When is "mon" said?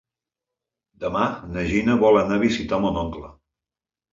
2.87-2.99